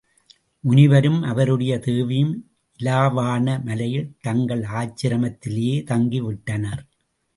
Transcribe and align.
முனிவரும் 0.63 1.19
அவருடைய 1.23 1.73
தேவியும் 1.79 2.31
இலாவாண 2.79 3.45
மலையில் 3.63 4.09
தங்கள் 4.21 4.63
ஆசிரமத்திலேயே 4.79 5.77
தங்கிவிட்டனர். 5.91 6.83